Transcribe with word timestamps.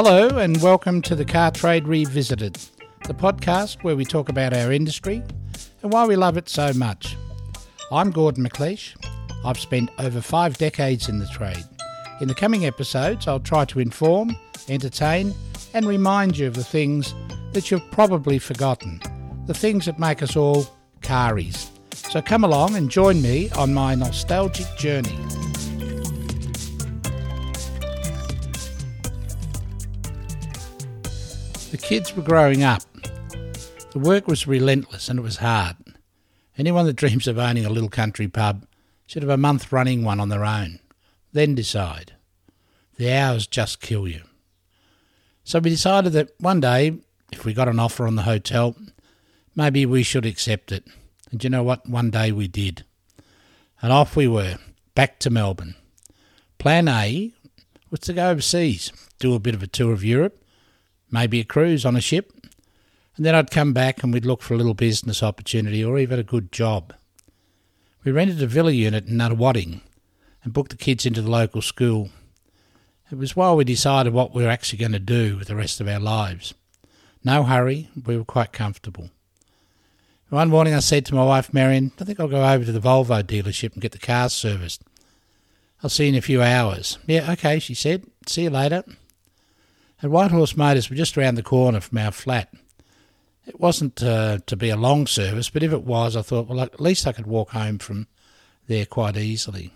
Hello, 0.00 0.28
and 0.28 0.62
welcome 0.62 1.02
to 1.02 1.16
the 1.16 1.24
Car 1.24 1.50
Trade 1.50 1.88
Revisited, 1.88 2.56
the 3.08 3.14
podcast 3.14 3.82
where 3.82 3.96
we 3.96 4.04
talk 4.04 4.28
about 4.28 4.52
our 4.52 4.70
industry 4.70 5.24
and 5.82 5.92
why 5.92 6.06
we 6.06 6.14
love 6.14 6.36
it 6.36 6.48
so 6.48 6.72
much. 6.72 7.16
I'm 7.90 8.12
Gordon 8.12 8.48
McLeish. 8.48 8.94
I've 9.44 9.58
spent 9.58 9.90
over 9.98 10.20
five 10.20 10.56
decades 10.56 11.08
in 11.08 11.18
the 11.18 11.26
trade. 11.26 11.64
In 12.20 12.28
the 12.28 12.34
coming 12.36 12.64
episodes, 12.64 13.26
I'll 13.26 13.40
try 13.40 13.64
to 13.64 13.80
inform, 13.80 14.36
entertain, 14.68 15.34
and 15.74 15.84
remind 15.84 16.38
you 16.38 16.46
of 16.46 16.54
the 16.54 16.62
things 16.62 17.12
that 17.52 17.72
you've 17.72 17.90
probably 17.90 18.38
forgotten, 18.38 19.00
the 19.46 19.52
things 19.52 19.86
that 19.86 19.98
make 19.98 20.22
us 20.22 20.36
all 20.36 20.68
caries. 21.02 21.72
So 21.92 22.22
come 22.22 22.44
along 22.44 22.76
and 22.76 22.88
join 22.88 23.20
me 23.20 23.50
on 23.50 23.74
my 23.74 23.96
nostalgic 23.96 24.68
journey. 24.76 25.18
Kids 31.88 32.14
were 32.14 32.22
growing 32.22 32.62
up. 32.62 32.82
The 33.92 33.98
work 33.98 34.28
was 34.28 34.46
relentless 34.46 35.08
and 35.08 35.18
it 35.18 35.22
was 35.22 35.38
hard. 35.38 35.74
Anyone 36.58 36.84
that 36.84 36.96
dreams 36.96 37.26
of 37.26 37.38
owning 37.38 37.64
a 37.64 37.70
little 37.70 37.88
country 37.88 38.28
pub 38.28 38.66
should 39.06 39.22
have 39.22 39.30
a 39.30 39.38
month 39.38 39.72
running 39.72 40.04
one 40.04 40.20
on 40.20 40.28
their 40.28 40.44
own. 40.44 40.80
Then 41.32 41.54
decide. 41.54 42.12
The 42.98 43.10
hours 43.10 43.46
just 43.46 43.80
kill 43.80 44.06
you. 44.06 44.20
So 45.44 45.60
we 45.60 45.70
decided 45.70 46.12
that 46.12 46.32
one 46.38 46.60
day, 46.60 46.98
if 47.32 47.46
we 47.46 47.54
got 47.54 47.68
an 47.68 47.80
offer 47.80 48.06
on 48.06 48.16
the 48.16 48.22
hotel, 48.24 48.76
maybe 49.56 49.86
we 49.86 50.02
should 50.02 50.26
accept 50.26 50.70
it. 50.70 50.84
And 51.30 51.42
you 51.42 51.48
know 51.48 51.62
what? 51.62 51.88
One 51.88 52.10
day 52.10 52.32
we 52.32 52.48
did. 52.48 52.84
And 53.80 53.94
off 53.94 54.14
we 54.14 54.28
were, 54.28 54.58
back 54.94 55.18
to 55.20 55.30
Melbourne. 55.30 55.74
Plan 56.58 56.86
A 56.86 57.32
was 57.90 58.00
to 58.00 58.12
go 58.12 58.28
overseas, 58.28 58.92
do 59.18 59.34
a 59.34 59.38
bit 59.40 59.54
of 59.54 59.62
a 59.62 59.66
tour 59.66 59.94
of 59.94 60.04
Europe, 60.04 60.44
maybe 61.10 61.40
a 61.40 61.44
cruise 61.44 61.84
on 61.84 61.96
a 61.96 62.00
ship, 62.00 62.32
and 63.16 63.26
then 63.26 63.34
I'd 63.34 63.50
come 63.50 63.72
back 63.72 64.02
and 64.02 64.12
we'd 64.12 64.24
look 64.24 64.42
for 64.42 64.54
a 64.54 64.56
little 64.56 64.74
business 64.74 65.22
opportunity 65.22 65.84
or 65.84 65.98
even 65.98 66.18
a 66.18 66.24
good 66.24 66.52
job. 66.52 66.94
We 68.04 68.12
rented 68.12 68.42
a 68.42 68.46
villa 68.46 68.70
unit 68.70 69.08
in 69.08 69.16
Nunawading 69.16 69.80
and 70.44 70.52
booked 70.52 70.70
the 70.70 70.76
kids 70.76 71.04
into 71.04 71.20
the 71.20 71.30
local 71.30 71.60
school. 71.60 72.10
It 73.10 73.18
was 73.18 73.34
while 73.34 73.56
we 73.56 73.64
decided 73.64 74.12
what 74.12 74.34
we 74.34 74.44
were 74.44 74.50
actually 74.50 74.78
going 74.78 74.92
to 74.92 74.98
do 74.98 75.36
with 75.36 75.48
the 75.48 75.56
rest 75.56 75.80
of 75.80 75.88
our 75.88 75.98
lives. 75.98 76.54
No 77.24 77.42
hurry, 77.42 77.88
we 78.06 78.16
were 78.16 78.24
quite 78.24 78.52
comfortable. 78.52 79.10
One 80.28 80.50
morning 80.50 80.74
I 80.74 80.80
said 80.80 81.06
to 81.06 81.14
my 81.14 81.24
wife 81.24 81.54
Marian, 81.54 81.90
I 81.98 82.04
think 82.04 82.20
I'll 82.20 82.28
go 82.28 82.46
over 82.46 82.64
to 82.64 82.72
the 82.72 82.80
Volvo 82.80 83.22
dealership 83.22 83.72
and 83.72 83.82
get 83.82 83.92
the 83.92 83.98
cars 83.98 84.34
serviced. 84.34 84.82
I'll 85.82 85.90
see 85.90 86.04
you 86.04 86.10
in 86.10 86.14
a 86.16 86.20
few 86.20 86.42
hours. 86.42 86.98
Yeah, 87.06 87.32
okay, 87.32 87.58
she 87.58 87.74
said. 87.74 88.04
See 88.26 88.42
you 88.42 88.50
later. 88.50 88.84
At 90.00 90.10
White 90.10 90.30
Horse 90.30 90.56
Motors, 90.56 90.88
we're 90.88 90.96
just 90.96 91.18
around 91.18 91.34
the 91.34 91.42
corner 91.42 91.80
from 91.80 91.98
our 91.98 92.12
flat. 92.12 92.54
It 93.46 93.58
wasn't 93.58 94.00
uh, 94.00 94.38
to 94.46 94.56
be 94.56 94.68
a 94.68 94.76
long 94.76 95.08
service, 95.08 95.50
but 95.50 95.64
if 95.64 95.72
it 95.72 95.82
was, 95.82 96.14
I 96.14 96.22
thought, 96.22 96.46
well, 96.46 96.60
at 96.60 96.80
least 96.80 97.06
I 97.06 97.12
could 97.12 97.26
walk 97.26 97.50
home 97.50 97.78
from 97.78 98.06
there 98.68 98.86
quite 98.86 99.16
easily. 99.16 99.72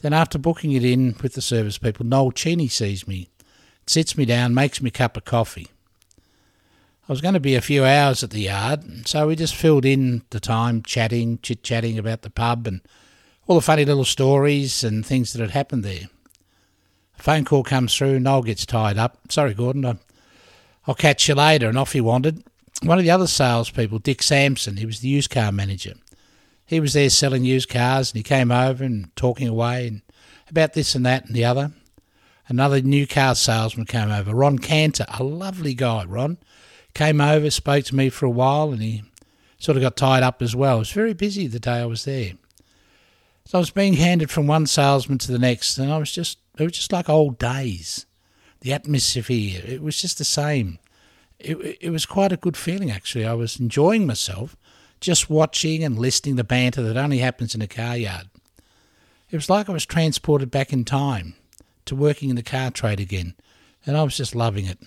Then, 0.00 0.14
after 0.14 0.38
booking 0.38 0.72
it 0.72 0.84
in 0.84 1.14
with 1.22 1.34
the 1.34 1.42
service 1.42 1.76
people, 1.76 2.06
Noel 2.06 2.32
Cheney 2.32 2.68
sees 2.68 3.06
me, 3.06 3.28
sits 3.86 4.16
me 4.16 4.24
down, 4.24 4.54
makes 4.54 4.80
me 4.80 4.88
a 4.88 4.92
cup 4.92 5.18
of 5.18 5.26
coffee. 5.26 5.68
I 7.06 7.12
was 7.12 7.20
going 7.20 7.34
to 7.34 7.40
be 7.40 7.54
a 7.54 7.60
few 7.60 7.84
hours 7.84 8.24
at 8.24 8.30
the 8.30 8.42
yard, 8.42 9.06
so 9.06 9.26
we 9.26 9.36
just 9.36 9.54
filled 9.54 9.84
in 9.84 10.22
the 10.30 10.40
time 10.40 10.82
chatting, 10.82 11.38
chit 11.42 11.62
chatting 11.62 11.98
about 11.98 12.22
the 12.22 12.30
pub 12.30 12.66
and 12.66 12.80
all 13.46 13.56
the 13.56 13.62
funny 13.62 13.84
little 13.84 14.04
stories 14.04 14.82
and 14.82 15.04
things 15.04 15.32
that 15.32 15.40
had 15.42 15.50
happened 15.50 15.84
there. 15.84 16.08
Phone 17.22 17.44
call 17.44 17.62
comes 17.62 17.94
through, 17.94 18.18
Noel 18.18 18.42
gets 18.42 18.66
tied 18.66 18.98
up. 18.98 19.16
Sorry, 19.30 19.54
Gordon, 19.54 20.00
I'll 20.88 20.94
catch 20.96 21.28
you 21.28 21.36
later. 21.36 21.68
And 21.68 21.78
off 21.78 21.92
he 21.92 22.00
wandered. 22.00 22.42
One 22.82 22.98
of 22.98 23.04
the 23.04 23.12
other 23.12 23.28
salespeople, 23.28 24.00
Dick 24.00 24.24
Samson, 24.24 24.76
he 24.76 24.86
was 24.86 24.98
the 24.98 25.08
used 25.08 25.30
car 25.30 25.52
manager. 25.52 25.94
He 26.66 26.80
was 26.80 26.94
there 26.94 27.08
selling 27.10 27.44
used 27.44 27.68
cars 27.68 28.10
and 28.10 28.16
he 28.16 28.24
came 28.24 28.50
over 28.50 28.82
and 28.82 29.14
talking 29.14 29.46
away 29.46 29.86
and 29.86 30.02
about 30.50 30.72
this 30.72 30.96
and 30.96 31.06
that 31.06 31.26
and 31.26 31.36
the 31.36 31.44
other. 31.44 31.70
Another 32.48 32.80
new 32.80 33.06
car 33.06 33.36
salesman 33.36 33.86
came 33.86 34.10
over, 34.10 34.34
Ron 34.34 34.58
Cantor, 34.58 35.06
a 35.16 35.22
lovely 35.22 35.74
guy, 35.74 36.04
Ron 36.04 36.38
came 36.92 37.20
over, 37.20 37.50
spoke 37.50 37.84
to 37.84 37.94
me 37.94 38.08
for 38.08 38.26
a 38.26 38.30
while, 38.30 38.72
and 38.72 38.82
he 38.82 39.04
sort 39.58 39.76
of 39.76 39.82
got 39.82 39.96
tied 39.96 40.24
up 40.24 40.42
as 40.42 40.56
well. 40.56 40.78
It 40.78 40.80
was 40.80 40.90
very 40.90 41.14
busy 41.14 41.46
the 41.46 41.60
day 41.60 41.78
I 41.78 41.86
was 41.86 42.04
there. 42.04 42.32
So 43.44 43.58
I 43.58 43.60
was 43.60 43.70
being 43.70 43.94
handed 43.94 44.28
from 44.28 44.48
one 44.48 44.66
salesman 44.66 45.18
to 45.18 45.30
the 45.30 45.38
next, 45.38 45.78
and 45.78 45.92
I 45.92 45.98
was 45.98 46.10
just, 46.10 46.38
it 46.58 46.64
was 46.64 46.72
just 46.72 46.92
like 46.92 47.08
old 47.08 47.38
days. 47.38 48.06
The 48.60 48.72
atmosphere, 48.72 49.62
it 49.66 49.82
was 49.82 50.00
just 50.00 50.18
the 50.18 50.24
same. 50.24 50.78
It, 51.38 51.78
it 51.80 51.90
was 51.90 52.06
quite 52.06 52.32
a 52.32 52.36
good 52.36 52.56
feeling, 52.56 52.90
actually. 52.90 53.26
I 53.26 53.34
was 53.34 53.58
enjoying 53.58 54.06
myself 54.06 54.56
just 55.00 55.28
watching 55.28 55.82
and 55.82 55.98
listening 55.98 56.36
to 56.36 56.44
banter 56.44 56.82
that 56.82 56.96
only 56.96 57.18
happens 57.18 57.54
in 57.54 57.60
a 57.60 57.66
car 57.66 57.96
yard. 57.96 58.28
It 59.30 59.36
was 59.36 59.50
like 59.50 59.68
I 59.68 59.72
was 59.72 59.84
transported 59.84 60.50
back 60.50 60.72
in 60.72 60.84
time 60.84 61.34
to 61.86 61.96
working 61.96 62.30
in 62.30 62.36
the 62.36 62.42
car 62.42 62.70
trade 62.70 63.00
again, 63.00 63.34
and 63.84 63.96
I 63.96 64.04
was 64.04 64.16
just 64.16 64.34
loving 64.34 64.66
it. 64.66 64.78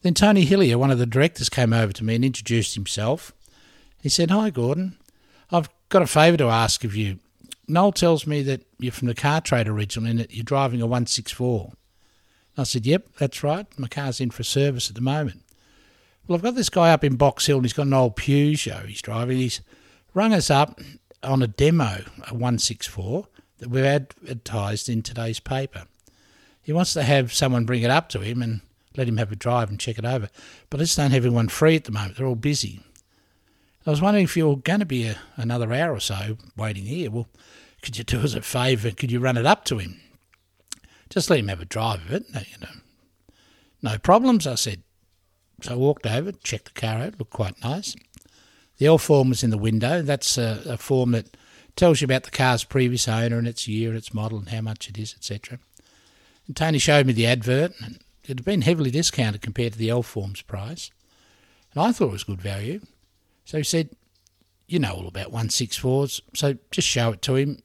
Then 0.00 0.14
Tony 0.14 0.44
Hillier, 0.44 0.78
one 0.78 0.90
of 0.90 0.98
the 0.98 1.06
directors, 1.06 1.48
came 1.48 1.72
over 1.72 1.92
to 1.92 2.04
me 2.04 2.16
and 2.16 2.24
introduced 2.24 2.74
himself. 2.74 3.32
He 4.00 4.08
said, 4.08 4.30
Hi, 4.30 4.50
Gordon. 4.50 4.96
I've 5.50 5.68
got 5.90 6.02
a 6.02 6.06
favour 6.06 6.38
to 6.38 6.46
ask 6.46 6.82
of 6.82 6.96
you. 6.96 7.18
Noel 7.68 7.92
tells 7.92 8.26
me 8.26 8.42
that 8.42 8.62
you're 8.78 8.92
from 8.92 9.08
the 9.08 9.14
car 9.14 9.40
trade 9.40 9.68
originally 9.68 10.10
and 10.10 10.20
that 10.20 10.34
you're 10.34 10.44
driving 10.44 10.80
a 10.80 10.86
164. 10.86 11.72
I 12.56 12.62
said, 12.64 12.86
Yep, 12.86 13.16
that's 13.18 13.42
right. 13.42 13.66
My 13.78 13.88
car's 13.88 14.20
in 14.20 14.30
for 14.30 14.42
service 14.42 14.88
at 14.88 14.94
the 14.94 15.00
moment. 15.00 15.42
Well, 16.26 16.36
I've 16.36 16.42
got 16.42 16.54
this 16.54 16.68
guy 16.68 16.92
up 16.92 17.02
in 17.02 17.16
Box 17.16 17.46
Hill 17.46 17.56
and 17.56 17.64
he's 17.64 17.72
got 17.72 17.86
an 17.86 17.94
old 17.94 18.16
Peugeot 18.16 18.86
he's 18.86 19.02
driving. 19.02 19.38
He's 19.38 19.60
rung 20.14 20.32
us 20.32 20.50
up 20.50 20.80
on 21.22 21.42
a 21.42 21.46
demo, 21.46 22.04
a 22.28 22.34
164, 22.34 23.26
that 23.58 23.70
we've 23.70 23.84
advertised 23.84 24.88
in 24.88 25.02
today's 25.02 25.40
paper. 25.40 25.84
He 26.62 26.72
wants 26.72 26.92
to 26.94 27.02
have 27.02 27.32
someone 27.32 27.64
bring 27.64 27.82
it 27.82 27.90
up 27.90 28.08
to 28.10 28.20
him 28.20 28.42
and 28.42 28.60
let 28.96 29.08
him 29.08 29.16
have 29.16 29.32
a 29.32 29.36
drive 29.36 29.68
and 29.68 29.80
check 29.80 29.98
it 29.98 30.04
over. 30.04 30.28
But 30.70 30.80
I 30.80 30.84
just 30.84 30.96
don't 30.96 31.10
have 31.10 31.24
anyone 31.24 31.48
free 31.48 31.76
at 31.76 31.84
the 31.84 31.92
moment. 31.92 32.16
They're 32.16 32.26
all 32.26 32.34
busy. 32.34 32.80
I 33.86 33.90
was 33.90 34.00
wondering 34.00 34.24
if 34.24 34.36
you're 34.36 34.56
going 34.56 34.80
to 34.80 34.86
be 34.86 35.06
a, 35.06 35.16
another 35.36 35.72
hour 35.72 35.92
or 35.92 36.00
so 36.00 36.36
waiting 36.56 36.84
here. 36.84 37.10
Well, 37.10 37.26
could 37.82 37.98
you 37.98 38.04
do 38.04 38.20
us 38.20 38.34
a 38.34 38.42
favour? 38.42 38.92
Could 38.92 39.10
you 39.10 39.18
run 39.18 39.36
it 39.36 39.46
up 39.46 39.64
to 39.66 39.78
him? 39.78 40.00
Just 41.10 41.28
let 41.28 41.40
him 41.40 41.48
have 41.48 41.60
a 41.60 41.66
drive 41.66 42.04
of 42.06 42.12
it. 42.12 42.32
No, 42.32 42.40
you 42.40 42.58
know, 42.60 42.80
no 43.82 43.98
problems, 43.98 44.46
I 44.46 44.54
said. 44.54 44.82
So 45.62 45.72
I 45.72 45.76
walked 45.76 46.06
over, 46.06 46.32
checked 46.32 46.74
the 46.74 46.80
car 46.80 46.98
out, 46.98 47.18
looked 47.18 47.32
quite 47.32 47.62
nice. 47.62 47.96
The 48.78 48.86
L 48.86 48.98
form 48.98 49.28
was 49.28 49.42
in 49.42 49.50
the 49.50 49.58
window. 49.58 50.02
That's 50.02 50.38
a, 50.38 50.62
a 50.66 50.76
form 50.76 51.12
that 51.12 51.36
tells 51.76 52.00
you 52.00 52.04
about 52.04 52.24
the 52.24 52.30
car's 52.30 52.64
previous 52.64 53.08
owner 53.08 53.38
and 53.38 53.48
its 53.48 53.68
year, 53.68 53.94
its 53.94 54.14
model, 54.14 54.38
and 54.38 54.48
how 54.48 54.60
much 54.60 54.88
it 54.88 54.98
is, 54.98 55.14
etc. 55.14 55.58
And 56.46 56.56
Tony 56.56 56.78
showed 56.78 57.06
me 57.06 57.12
the 57.12 57.26
advert, 57.26 57.72
and 57.80 57.98
it 58.24 58.28
had 58.28 58.44
been 58.44 58.62
heavily 58.62 58.90
discounted 58.90 59.42
compared 59.42 59.72
to 59.74 59.78
the 59.78 59.90
L 59.90 60.02
Forms 60.02 60.42
price, 60.42 60.90
and 61.74 61.82
I 61.82 61.92
thought 61.92 62.08
it 62.08 62.12
was 62.12 62.24
good 62.24 62.40
value. 62.40 62.80
So 63.44 63.58
he 63.58 63.64
said, 63.64 63.90
You 64.66 64.78
know 64.78 64.92
all 64.92 65.08
about 65.08 65.32
164s, 65.32 66.20
so 66.34 66.56
just 66.70 66.88
show 66.88 67.12
it 67.12 67.22
to 67.22 67.36
him. 67.36 67.58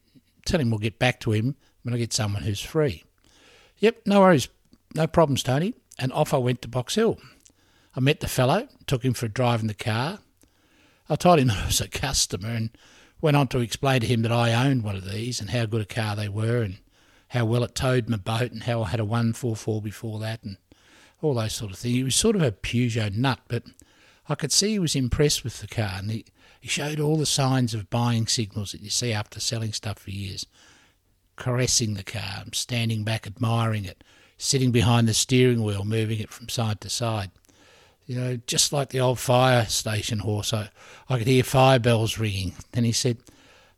Tell 0.46 0.60
him 0.60 0.70
we'll 0.70 0.80
get 0.80 1.00
back 1.00 1.20
to 1.22 1.32
him 1.32 1.56
when 1.84 1.94
I 1.94 1.98
get 1.98 2.14
someone 2.14 2.44
who's 2.44 2.62
free. 2.62 3.04
Yep, 3.80 4.02
no 4.06 4.22
worries, 4.22 4.50
no 4.96 5.08
problems, 5.08 5.44
Tony. 5.44 5.74
And 6.00 6.12
off 6.14 6.34
I 6.34 6.38
went 6.38 6.62
to 6.62 6.68
Box 6.68 6.96
Hill. 6.96 7.18
I 7.96 8.00
met 8.00 8.20
the 8.20 8.28
fellow, 8.28 8.68
took 8.86 9.04
him 9.04 9.14
for 9.14 9.26
a 9.26 9.30
drive 9.30 9.62
in 9.62 9.68
the 9.68 9.74
car. 9.74 10.20
I 11.10 11.16
told 11.16 11.40
him 11.40 11.50
I 11.52 11.66
was 11.66 11.82
a 11.82 11.88
customer 11.88 12.50
and 12.50 12.69
went 13.22 13.38
on 13.38 13.48
to 13.50 13.60
explain 13.60 14.01
to 14.01 14.07
him 14.07 14.22
that 14.22 14.31
I 14.31 14.54
owned 14.54 14.84
one 14.84 14.96
of 14.96 15.10
these 15.10 15.40
and 15.40 15.50
how 15.50 15.66
good 15.66 15.81
a 15.81 15.86
car 15.86 16.16
they 16.16 16.30
were 16.30 16.62
and 16.62 16.78
how 17.30 17.46
well 17.46 17.63
it 17.63 17.75
towed 17.75 18.07
my 18.07 18.18
boat 18.18 18.51
and 18.51 18.63
how 18.63 18.84
I 18.84 18.90
had 18.90 19.00
a 19.00 19.06
144 19.06 19.81
before 19.81 20.19
that 20.19 20.44
and 20.44 20.57
all 21.22 21.34
those 21.34 21.54
sort 21.54 21.72
of 21.72 21.78
things. 21.78 21.96
He 21.96 22.04
was 22.04 22.16
sort 22.16 22.36
of 22.36 22.42
a 22.42 22.51
Peugeot 22.51 23.16
nut, 23.16 23.40
but 23.48 23.63
I 24.29 24.35
could 24.35 24.51
see 24.51 24.71
he 24.71 24.79
was 24.79 24.95
impressed 24.95 25.44
with 25.44 25.59
the 25.62 25.68
car 25.68 25.95
and 25.97 26.12
he, 26.12 26.25
he 26.59 26.68
showed 26.68 27.00
all 27.00 27.18
the 27.18 27.25
signs 27.25 27.74
of 27.74 27.89
buying 27.89 28.27
signals 28.27 28.71
that 28.71 28.81
you 28.81 28.89
see 28.89 29.13
after 29.13 29.39
selling 29.39 29.74
stuff 29.74 30.00
for 30.00 30.12
years. 30.12 30.45
Caressing 31.35 31.94
the 31.94 32.03
car, 32.03 32.44
standing 32.51 33.03
back 33.03 33.27
admiring 33.27 33.85
it, 33.85 34.03
sitting 34.38 34.71
behind 34.71 35.07
the 35.07 35.13
steering 35.13 35.63
wheel, 35.63 35.85
moving 35.85 36.19
it 36.19 36.31
from 36.31 36.50
side 36.50 36.81
to 36.81 36.89
side. 36.89 37.31
You 38.06 38.15
know, 38.15 38.38
just 38.47 38.74
like 38.74 38.89
the 38.89 39.00
old 39.00 39.19
fire 39.19 39.65
station 39.65 40.19
horse, 40.19 40.53
I, 40.53 40.69
I 41.09 41.18
could 41.18 41.27
hear 41.27 41.44
fire 41.44 41.79
bells 41.79 42.18
ringing. 42.18 42.53
Then 42.71 42.85
he 42.85 42.91
said, 42.91 43.18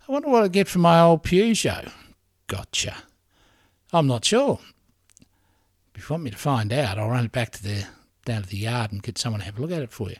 I 0.07 0.11
wonder 0.11 0.29
what 0.29 0.43
I 0.43 0.47
get 0.47 0.67
for 0.67 0.79
my 0.79 1.01
old 1.01 1.23
Peugeot. 1.23 1.91
Gotcha. 2.47 2.95
I'm 3.91 4.07
not 4.07 4.25
sure. 4.25 4.59
If 5.95 6.09
you 6.09 6.13
want 6.13 6.23
me 6.23 6.31
to 6.31 6.37
find 6.37 6.71
out, 6.71 6.97
I'll 6.97 7.09
run 7.09 7.25
it 7.25 7.31
back 7.31 7.51
to 7.51 7.63
the 7.63 7.85
down 8.25 8.43
to 8.43 8.49
the 8.49 8.57
yard 8.57 8.91
and 8.91 9.01
get 9.01 9.17
someone 9.17 9.39
to 9.39 9.45
have 9.45 9.57
a 9.57 9.61
look 9.61 9.71
at 9.71 9.81
it 9.81 9.91
for 9.91 10.09
you. 10.09 10.17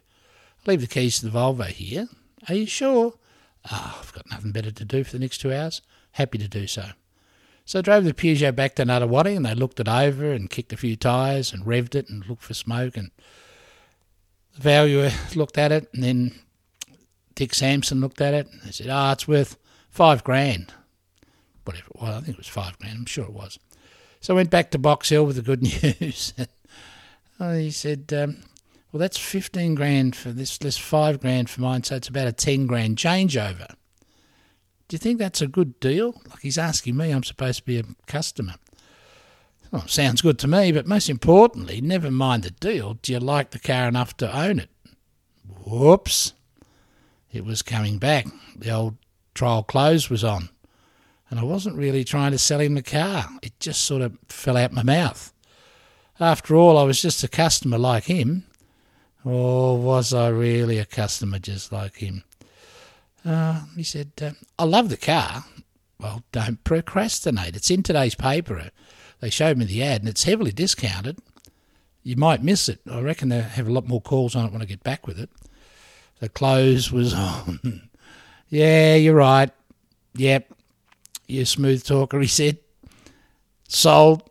Leave 0.66 0.82
the 0.82 0.88
keys 0.88 1.20
to 1.20 1.28
the 1.28 1.38
Volvo 1.38 1.66
here. 1.66 2.08
Are 2.48 2.56
you 2.56 2.66
sure? 2.66 3.14
Ah, 3.66 3.96
oh, 3.96 4.02
I've 4.02 4.14
got 4.14 4.30
nothing 4.30 4.52
better 4.52 4.72
to 4.72 4.86
do 4.86 5.04
for 5.04 5.12
the 5.12 5.20
next 5.20 5.40
two 5.40 5.54
hours. 5.54 5.82
Happy 6.14 6.38
to 6.38 6.48
do 6.48 6.68
so. 6.68 6.90
So 7.66 7.80
I 7.80 7.82
drove 7.84 8.04
the 8.04 8.14
Peugeot 8.14 8.56
back 8.56 8.76
to 8.76 8.84
Nunawading 8.84 9.38
and 9.38 9.46
they 9.46 9.54
looked 9.54 9.80
it 9.80 9.88
over 9.88 10.32
and 10.32 10.50
kicked 10.50 10.74
a 10.74 10.78
few 10.78 10.96
tyres 10.96 11.54
and 11.54 11.66
revved 11.66 11.96
it 11.96 12.10
and 12.10 12.28
looked 12.28 12.44
for 12.44 12.54
smoke. 12.56 12.98
And 12.98 13.12
the 14.56 14.62
valuer 14.62 15.12
looked 15.36 15.58
at 15.58 15.72
it 15.72 15.88
and 15.94 16.04
then 16.04 16.40
Dick 17.36 17.54
Samson 17.54 18.02
looked 18.02 18.22
at 18.22 18.34
it 18.34 18.48
and 18.52 18.62
they 18.64 18.72
said, 18.72 18.88
oh, 18.90 19.12
it's 19.12 19.28
worth 19.28 19.56
five 19.90 20.24
grand. 20.24 20.74
Whatever 21.64 21.88
it 21.94 22.02
was, 22.02 22.10
I 22.10 22.22
think 22.22 22.30
it 22.30 22.38
was 22.38 22.48
five 22.48 22.80
grand, 22.80 22.98
I'm 22.98 23.06
sure 23.06 23.26
it 23.26 23.34
was. 23.34 23.60
So 24.20 24.34
I 24.34 24.36
went 24.36 24.50
back 24.50 24.72
to 24.72 24.80
Box 24.80 25.10
Hill 25.10 25.26
with 25.26 25.36
the 25.36 25.42
good 25.42 25.62
news. 26.02 26.34
he 27.40 27.72
said, 27.72 28.12
um, 28.14 28.38
well, 28.92 29.00
that's 29.00 29.18
15 29.18 29.76
grand 29.76 30.16
for 30.16 30.32
this, 30.32 30.58
this 30.58 30.78
five 30.78 31.20
grand 31.20 31.50
for 31.50 31.62
mine, 31.62 31.84
so 31.84 31.96
it's 31.96 32.08
about 32.08 32.28
a 32.28 32.32
10 32.32 32.66
grand 32.66 32.98
changeover. 32.98 33.68
Do 34.88 34.96
you 34.96 34.98
think 34.98 35.20
that's 35.20 35.42
a 35.42 35.48
good 35.48 35.80
deal? 35.80 36.20
Like 36.30 36.40
he's 36.42 36.58
asking 36.58 36.98
me, 36.98 37.12
I'm 37.12 37.24
supposed 37.24 37.60
to 37.60 37.66
be 37.66 37.78
a 37.78 37.84
customer. 38.08 38.56
Well, 39.72 39.88
sounds 39.88 40.22
good 40.22 40.40
to 40.40 40.48
me, 40.48 40.72
but 40.72 40.88
most 40.88 41.10
importantly, 41.10 41.80
never 41.80 42.10
mind 42.10 42.42
the 42.44 42.50
deal, 42.50 42.96
do 42.96 43.14
you 43.14 43.20
like 43.20 43.52
the 43.52 43.60
car 43.60 43.88
enough 43.88 44.18
to 44.18 44.36
own 44.36 44.60
it? 44.60 44.70
Whoops. 45.64 46.34
It 47.32 47.46
was 47.46 47.62
coming 47.62 48.00
back. 48.00 48.26
The 48.56 48.72
old 48.72 48.98
trial 49.36 49.62
close 49.62 50.10
was 50.10 50.24
on. 50.24 50.50
And 51.30 51.40
I 51.40 51.44
wasn't 51.44 51.78
really 51.78 52.04
trying 52.04 52.32
to 52.32 52.40
sell 52.40 52.60
him 52.60 52.74
the 52.74 52.82
car. 52.82 53.28
It 53.44 53.60
just 53.60 53.84
sort 53.84 54.02
of 54.02 54.18
fell 54.28 54.58
out 54.58 54.74
my 54.74 54.82
mouth. 54.82 55.32
After 56.20 56.56
all, 56.56 56.76
I 56.76 56.84
was 56.84 57.00
just 57.00 57.24
a 57.24 57.28
customer 57.28 57.78
like 57.78 58.06
him. 58.06 58.46
Or 59.24 59.78
was 59.78 60.14
I 60.14 60.30
really 60.30 60.78
a 60.78 60.86
customer 60.86 61.40
just 61.40 61.72
like 61.72 61.98
him? 61.98 62.24
Uh, 63.26 63.64
he 63.76 63.84
said, 63.84 64.12
uh, 64.22 64.32
I 64.58 64.64
love 64.64 64.90
the 64.90 64.98
car. 64.98 65.44
Well, 66.00 66.24
don't 66.32 66.64
procrastinate. 66.64 67.56
It's 67.56 67.70
in 67.70 67.84
today's 67.84 68.16
paper. 68.16 68.72
They 69.20 69.30
showed 69.30 69.58
me 69.58 69.66
the 69.66 69.84
ad 69.84 70.02
and 70.02 70.10
it's 70.10 70.24
heavily 70.24 70.52
discounted. 70.52 71.20
You 72.04 72.16
might 72.16 72.42
miss 72.42 72.70
it. 72.70 72.80
I 72.90 73.02
reckon 73.02 73.28
they'll 73.30 73.42
have 73.42 73.68
a 73.68 73.74
lot 73.74 73.88
more 73.88 74.02
calls 74.02 74.36
on 74.36 74.46
it 74.46 74.54
when 74.54 74.62
I 74.62 74.66
get 74.66 74.84
back 74.84 75.06
with 75.06 75.20
it. 75.20 75.30
The 76.22 76.30
close 76.30 76.92
was 76.92 77.14
on. 77.16 77.90
yeah, 78.48 78.96
you're 78.96 79.16
right. 79.16 79.52
Yep. 80.16 80.54
You 81.28 81.46
smooth 81.46 81.84
talker, 81.84 82.20
he 82.20 82.28
said. 82.28 82.60
Sold. 83.68 84.30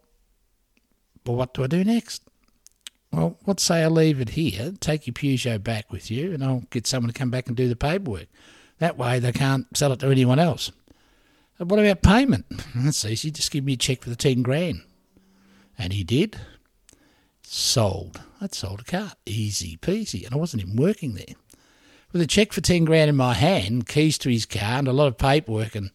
But 1.24 1.32
what 1.32 1.52
do 1.52 1.62
I 1.64 1.66
do 1.66 1.84
next? 1.84 2.22
Well, 3.12 3.38
let's 3.46 3.62
say 3.62 3.82
I 3.82 3.88
leave 3.88 4.20
it 4.20 4.30
here, 4.30 4.74
take 4.80 5.06
your 5.06 5.14
Peugeot 5.14 5.62
back 5.62 5.90
with 5.90 6.10
you, 6.10 6.32
and 6.34 6.44
I'll 6.44 6.64
get 6.70 6.86
someone 6.86 7.12
to 7.12 7.18
come 7.18 7.30
back 7.30 7.48
and 7.48 7.56
do 7.56 7.68
the 7.68 7.76
paperwork. 7.76 8.26
That 8.78 8.98
way 8.98 9.18
they 9.18 9.32
can't 9.32 9.66
sell 9.76 9.92
it 9.92 10.00
to 10.00 10.10
anyone 10.10 10.38
else. 10.38 10.70
And 11.58 11.70
what 11.70 11.80
about 11.80 12.02
payment? 12.02 12.46
That's 12.74 13.04
easy. 13.04 13.30
Just 13.30 13.50
give 13.50 13.64
me 13.64 13.72
a 13.72 13.76
check 13.76 14.02
for 14.02 14.10
the 14.10 14.16
10 14.16 14.42
grand. 14.42 14.82
And 15.76 15.92
he 15.92 16.04
did. 16.04 16.38
Sold. 17.42 18.20
I'd 18.40 18.54
sold 18.54 18.80
a 18.80 18.84
car. 18.84 19.12
Easy 19.26 19.76
peasy. 19.78 20.24
And 20.24 20.34
I 20.34 20.38
wasn't 20.38 20.62
even 20.62 20.76
working 20.76 21.14
there. 21.14 21.34
With 22.12 22.22
a 22.22 22.26
check 22.26 22.52
for 22.52 22.60
10 22.60 22.84
grand 22.84 23.10
in 23.10 23.16
my 23.16 23.34
hand, 23.34 23.88
keys 23.88 24.18
to 24.18 24.30
his 24.30 24.46
car, 24.46 24.78
and 24.78 24.88
a 24.88 24.92
lot 24.92 25.08
of 25.08 25.18
paperwork 25.18 25.74
and 25.74 25.90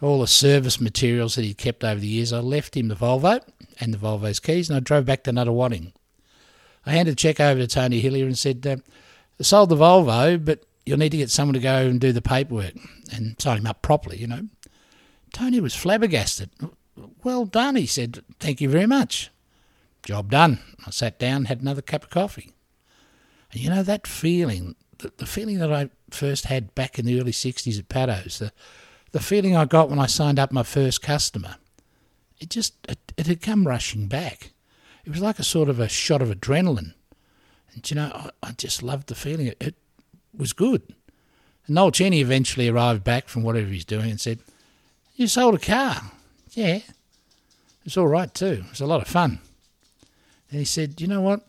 all 0.00 0.20
the 0.20 0.26
service 0.26 0.80
materials 0.80 1.34
that 1.34 1.44
he'd 1.44 1.58
kept 1.58 1.84
over 1.84 2.00
the 2.00 2.06
years, 2.06 2.32
I 2.32 2.38
left 2.38 2.76
him 2.76 2.88
the 2.88 2.94
Volvo 2.94 3.40
and 3.80 3.92
the 3.92 3.98
Volvo's 3.98 4.40
keys 4.40 4.68
and 4.68 4.76
I 4.76 4.80
drove 4.80 5.04
back 5.04 5.24
to 5.24 5.32
Nunawading. 5.32 5.92
I 6.86 6.92
handed 6.92 7.12
the 7.12 7.16
check 7.16 7.40
over 7.40 7.60
to 7.60 7.66
Tony 7.66 8.00
Hillier 8.00 8.26
and 8.26 8.38
said, 8.38 8.66
uh, 8.66 8.76
sold 9.42 9.68
the 9.68 9.76
Volvo, 9.76 10.42
but 10.42 10.64
you'll 10.86 10.98
need 10.98 11.10
to 11.10 11.18
get 11.18 11.30
someone 11.30 11.54
to 11.54 11.60
go 11.60 11.86
and 11.86 12.00
do 12.00 12.12
the 12.12 12.22
paperwork 12.22 12.74
and 13.12 13.40
sign 13.40 13.58
him 13.58 13.66
up 13.66 13.82
properly, 13.82 14.18
you 14.18 14.26
know. 14.26 14.48
Tony 15.32 15.60
was 15.60 15.74
flabbergasted. 15.74 16.50
Well 17.22 17.44
done, 17.44 17.76
he 17.76 17.86
said. 17.86 18.24
Thank 18.38 18.60
you 18.60 18.68
very 18.68 18.86
much. 18.86 19.30
Job 20.02 20.30
done. 20.30 20.60
I 20.86 20.90
sat 20.90 21.18
down, 21.18 21.44
had 21.44 21.60
another 21.60 21.82
cup 21.82 22.04
of 22.04 22.10
coffee. 22.10 22.52
And 23.52 23.60
you 23.60 23.70
know, 23.70 23.82
that 23.82 24.06
feeling, 24.06 24.74
the, 24.98 25.12
the 25.16 25.26
feeling 25.26 25.58
that 25.58 25.72
I 25.72 25.90
first 26.10 26.46
had 26.46 26.74
back 26.74 26.98
in 26.98 27.04
the 27.04 27.20
early 27.20 27.32
60s 27.32 27.78
at 27.78 27.88
Paddo's, 27.88 28.38
the, 28.38 28.52
the 29.12 29.20
feeling 29.20 29.56
I 29.56 29.64
got 29.64 29.90
when 29.90 29.98
I 29.98 30.06
signed 30.06 30.38
up 30.38 30.52
my 30.52 30.62
first 30.62 31.02
customer, 31.02 31.56
it 32.38 32.50
just, 32.50 32.74
it, 32.88 33.12
it 33.16 33.26
had 33.26 33.42
come 33.42 33.66
rushing 33.66 34.06
back. 34.06 34.52
It 35.10 35.14
was 35.14 35.22
like 35.22 35.40
a 35.40 35.44
sort 35.44 35.68
of 35.68 35.80
a 35.80 35.88
shot 35.88 36.22
of 36.22 36.28
adrenaline. 36.28 36.94
And 37.74 37.90
you 37.90 37.96
know, 37.96 38.12
I, 38.14 38.30
I 38.44 38.52
just 38.52 38.80
loved 38.80 39.08
the 39.08 39.16
feeling. 39.16 39.48
It, 39.48 39.56
it 39.60 39.74
was 40.32 40.52
good. 40.52 40.82
And 41.66 41.74
Noel 41.74 41.90
Cheney 41.90 42.20
eventually 42.20 42.68
arrived 42.68 43.02
back 43.02 43.26
from 43.26 43.42
whatever 43.42 43.66
he's 43.66 43.84
doing 43.84 44.08
and 44.08 44.20
said, 44.20 44.38
You 45.16 45.26
sold 45.26 45.56
a 45.56 45.58
car. 45.58 46.12
Yeah. 46.52 46.78
It's 47.84 47.96
all 47.96 48.06
right 48.06 48.32
too. 48.32 48.62
It's 48.70 48.80
a 48.80 48.86
lot 48.86 49.02
of 49.02 49.08
fun. 49.08 49.40
And 50.48 50.60
he 50.60 50.64
said, 50.64 51.00
You 51.00 51.08
know 51.08 51.22
what? 51.22 51.44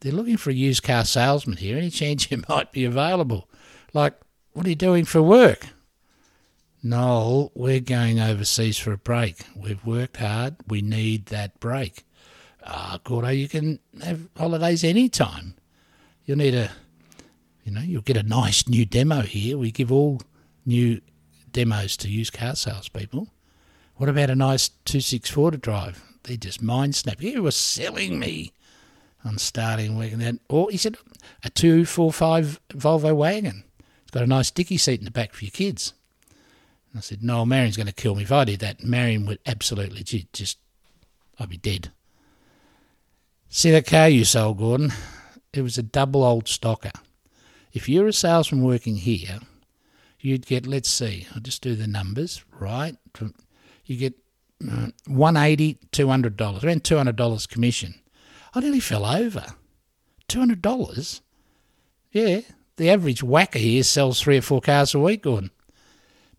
They're 0.00 0.10
looking 0.10 0.38
for 0.38 0.48
a 0.48 0.54
used 0.54 0.82
car 0.82 1.04
salesman 1.04 1.58
here. 1.58 1.76
Any 1.76 1.90
chance 1.90 2.30
you 2.30 2.42
might 2.48 2.72
be 2.72 2.86
available? 2.86 3.50
Like, 3.92 4.14
what 4.54 4.64
are 4.64 4.70
you 4.70 4.76
doing 4.76 5.04
for 5.04 5.20
work? 5.20 5.66
Noel, 6.82 7.52
we're 7.54 7.80
going 7.80 8.18
overseas 8.18 8.78
for 8.78 8.92
a 8.92 8.98
break. 8.98 9.44
We've 9.54 9.84
worked 9.84 10.16
hard. 10.16 10.56
We 10.66 10.80
need 10.80 11.26
that 11.26 11.60
break. 11.60 12.06
Ah, 12.66 12.98
Gordo, 13.04 13.28
you 13.28 13.48
can 13.48 13.78
have 14.02 14.28
holidays 14.36 14.84
any 14.84 15.08
time. 15.08 15.54
You'll 16.24 16.38
need 16.38 16.54
a 16.54 16.70
you 17.64 17.72
know, 17.72 17.80
you'll 17.80 18.02
get 18.02 18.18
a 18.18 18.22
nice 18.22 18.68
new 18.68 18.84
demo 18.84 19.22
here. 19.22 19.56
We 19.56 19.70
give 19.70 19.90
all 19.90 20.20
new 20.66 21.00
demos 21.50 21.96
to 21.98 22.10
used 22.10 22.34
car 22.34 22.54
salespeople. 22.54 23.28
What 23.96 24.08
about 24.08 24.30
a 24.30 24.34
nice 24.34 24.68
264 24.84 25.52
to 25.52 25.56
drive? 25.56 26.02
They 26.24 26.36
just 26.36 26.62
mind 26.62 26.94
snap. 26.94 27.20
He 27.20 27.38
was 27.38 27.56
selling 27.56 28.18
me 28.18 28.52
on 29.24 29.38
starting 29.38 29.96
working 29.96 30.18
that. 30.18 30.34
Or 30.48 30.70
he 30.70 30.76
said, 30.76 30.96
a 31.42 31.48
245 31.48 32.60
Volvo 32.70 33.16
wagon. 33.16 33.64
It's 34.02 34.10
got 34.10 34.22
a 34.22 34.26
nice 34.26 34.50
dicky 34.50 34.76
seat 34.76 35.00
in 35.00 35.06
the 35.06 35.10
back 35.10 35.32
for 35.32 35.44
your 35.44 35.52
kids. 35.52 35.94
And 36.90 36.98
I 36.98 37.00
said, 37.00 37.22
no, 37.22 37.46
Marian's 37.46 37.76
going 37.76 37.86
to 37.86 37.92
kill 37.92 38.14
me. 38.14 38.24
If 38.24 38.32
I 38.32 38.44
did 38.44 38.60
that, 38.60 38.84
Marian 38.84 39.24
would 39.26 39.38
absolutely 39.46 40.02
just, 40.32 40.58
I'd 41.38 41.48
be 41.48 41.56
dead. 41.56 41.92
See 43.56 43.70
that 43.70 43.86
car 43.86 44.08
you 44.08 44.24
sold, 44.24 44.58
Gordon? 44.58 44.92
It 45.52 45.62
was 45.62 45.78
a 45.78 45.82
double 45.84 46.24
old 46.24 46.46
stocker. 46.46 46.90
If 47.72 47.88
you're 47.88 48.08
a 48.08 48.12
salesman 48.12 48.64
working 48.64 48.96
here, 48.96 49.38
you'd 50.18 50.46
get, 50.46 50.66
let's 50.66 50.90
see, 50.90 51.28
I'll 51.32 51.40
just 51.40 51.62
do 51.62 51.76
the 51.76 51.86
numbers, 51.86 52.44
right? 52.58 52.96
You 53.84 53.96
get 53.96 54.14
uh, 54.60 54.88
180 55.06 55.78
$200, 55.92 56.64
around 56.64 56.82
$200 56.82 57.48
commission. 57.48 57.94
I 58.54 58.58
nearly 58.58 58.80
fell 58.80 59.06
over. 59.06 59.46
$200? 60.28 61.20
Yeah, 62.10 62.40
the 62.74 62.90
average 62.90 63.22
whacker 63.22 63.60
here 63.60 63.84
sells 63.84 64.20
three 64.20 64.38
or 64.38 64.42
four 64.42 64.62
cars 64.62 64.96
a 64.96 64.98
week, 64.98 65.22
Gordon. 65.22 65.52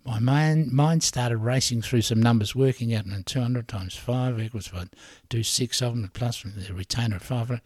My 0.06 0.20
mind, 0.20 0.72
mind 0.72 1.02
started 1.02 1.38
racing 1.38 1.82
through 1.82 2.04
some 2.04 2.22
numbers, 2.22 2.56
working 2.56 2.94
out, 2.94 3.06
and 3.06 3.26
200 3.26 3.68
times 3.68 3.96
5 3.96 4.40
equals 4.40 4.68
5. 4.68 4.90
Do 5.30 5.42
six 5.42 5.82
of 5.82 5.96
them, 5.96 6.12
plus 6.14 6.44
the 6.44 6.74
retainer 6.74 7.16
of 7.16 7.24
500. 7.24 7.62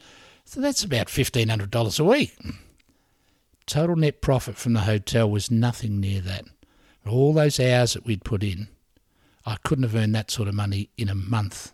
So 0.46 0.62
that's 0.62 0.84
about 0.84 1.08
$1,500 1.08 2.00
a 2.00 2.04
week. 2.04 2.38
Total 3.66 3.96
net 3.96 4.22
profit 4.22 4.56
from 4.56 4.74
the 4.74 4.82
hotel 4.82 5.30
was 5.30 5.52
nothing 5.52 6.00
near 6.00 6.22
that. 6.22 6.46
All 7.06 7.34
those 7.34 7.60
hours 7.60 7.94
that 7.94 8.06
we'd 8.06 8.24
put 8.24 8.42
in, 8.42 8.70
I 9.46 9.58
couldn't 9.64 9.84
have 9.84 9.96
earned 9.96 10.16
that 10.16 10.32
sort 10.32 10.48
of 10.48 10.56
money 10.56 10.90
in 10.98 11.10
a 11.10 11.16
month 11.16 11.74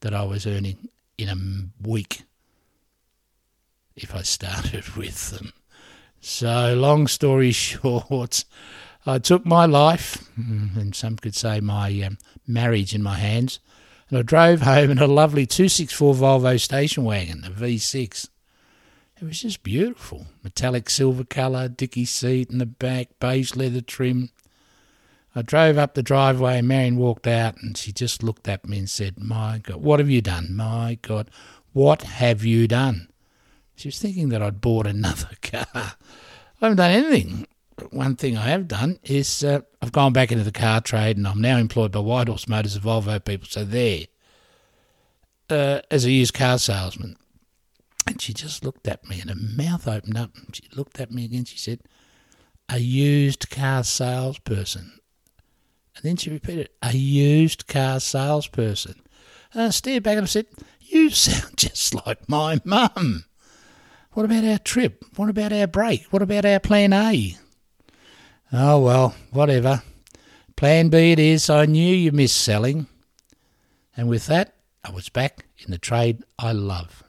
that 0.00 0.12
I 0.12 0.24
was 0.24 0.46
earning 0.46 0.88
in 1.18 1.28
a 1.28 1.86
week 1.86 2.24
if 3.94 4.14
I 4.14 4.22
started 4.22 4.88
with 4.96 5.30
them. 5.30 5.52
So, 6.20 6.74
long 6.74 7.06
story 7.06 7.52
short, 7.52 8.44
I 9.06 9.18
took 9.18 9.46
my 9.46 9.64
life, 9.64 10.30
and 10.36 10.94
some 10.94 11.16
could 11.16 11.34
say 11.34 11.60
my 11.60 11.90
um, 12.02 12.18
marriage, 12.46 12.94
in 12.94 13.02
my 13.02 13.14
hands, 13.14 13.58
and 14.08 14.18
I 14.18 14.22
drove 14.22 14.62
home 14.62 14.90
in 14.90 14.98
a 14.98 15.06
lovely 15.06 15.46
264 15.46 16.14
Volvo 16.14 16.60
station 16.60 17.04
wagon, 17.04 17.44
a 17.44 17.50
V6. 17.50 18.28
It 19.20 19.24
was 19.24 19.40
just 19.40 19.62
beautiful. 19.62 20.26
Metallic 20.42 20.90
silver 20.90 21.24
colour, 21.24 21.68
dicky 21.68 22.04
seat 22.04 22.50
in 22.50 22.58
the 22.58 22.66
back, 22.66 23.08
beige 23.20 23.54
leather 23.54 23.80
trim. 23.80 24.30
I 25.34 25.42
drove 25.42 25.78
up 25.78 25.94
the 25.94 26.02
driveway 26.02 26.58
and 26.58 26.68
Marian 26.68 26.96
walked 26.96 27.26
out 27.26 27.62
and 27.62 27.76
she 27.76 27.92
just 27.92 28.22
looked 28.22 28.48
at 28.48 28.66
me 28.66 28.78
and 28.78 28.90
said, 28.90 29.22
My 29.22 29.58
God, 29.58 29.76
what 29.76 30.00
have 30.00 30.10
you 30.10 30.20
done? 30.20 30.56
My 30.56 30.98
God, 31.02 31.30
what 31.72 32.02
have 32.02 32.44
you 32.44 32.66
done? 32.66 33.08
She 33.76 33.88
was 33.88 33.98
thinking 33.98 34.30
that 34.30 34.42
I'd 34.42 34.60
bought 34.60 34.86
another 34.86 35.30
car. 35.42 35.66
I 35.74 35.92
haven't 36.60 36.78
done 36.78 36.90
anything. 36.90 37.46
One 37.90 38.16
thing 38.16 38.36
I 38.36 38.48
have 38.48 38.68
done 38.68 38.98
is 39.04 39.42
uh, 39.44 39.60
I've 39.80 39.92
gone 39.92 40.12
back 40.12 40.30
into 40.30 40.44
the 40.44 40.52
car 40.52 40.80
trade 40.80 41.16
and 41.16 41.26
I'm 41.26 41.40
now 41.40 41.56
employed 41.56 41.92
by 41.92 42.00
White 42.00 42.28
Horse 42.28 42.48
Motors, 42.48 42.74
the 42.74 42.80
Volvo 42.80 43.24
people. 43.24 43.46
So 43.48 43.64
there, 43.64 44.06
uh, 45.50 45.80
as 45.90 46.04
a 46.04 46.10
used 46.10 46.34
car 46.34 46.58
salesman. 46.58 47.16
And 48.06 48.20
she 48.20 48.32
just 48.32 48.64
looked 48.64 48.88
at 48.88 49.08
me 49.08 49.20
and 49.20 49.30
her 49.30 49.36
mouth 49.36 49.86
opened 49.86 50.16
up. 50.16 50.30
And 50.36 50.54
she 50.54 50.64
looked 50.74 51.00
at 51.00 51.10
me 51.10 51.24
again. 51.24 51.44
She 51.44 51.58
said, 51.58 51.80
A 52.68 52.78
used 52.78 53.50
car 53.50 53.84
salesperson. 53.84 55.00
And 55.96 56.04
then 56.04 56.16
she 56.16 56.30
repeated, 56.30 56.70
a 56.82 56.96
used 56.96 57.66
car 57.66 58.00
salesperson. 58.00 59.02
And 59.52 59.62
I 59.62 59.70
stared 59.70 60.02
back 60.02 60.16
and 60.16 60.24
I 60.24 60.26
said, 60.26 60.46
You 60.80 61.10
sound 61.10 61.56
just 61.56 61.94
like 62.06 62.28
my 62.28 62.60
mum. 62.64 63.24
What 64.12 64.24
about 64.24 64.44
our 64.44 64.58
trip? 64.58 65.04
What 65.16 65.28
about 65.28 65.52
our 65.52 65.66
break? 65.66 66.04
What 66.10 66.22
about 66.22 66.44
our 66.44 66.58
plan 66.58 66.92
A? 66.92 67.36
Oh, 68.52 68.80
well, 68.80 69.14
whatever. 69.30 69.82
Plan 70.56 70.88
B 70.88 71.12
it 71.12 71.18
is. 71.18 71.48
I 71.48 71.66
knew 71.66 71.94
you 71.94 72.10
missed 72.12 72.40
selling. 72.40 72.86
And 73.96 74.08
with 74.08 74.26
that, 74.26 74.54
I 74.84 74.90
was 74.90 75.08
back 75.08 75.46
in 75.58 75.70
the 75.70 75.78
trade 75.78 76.24
I 76.38 76.52
love. 76.52 77.02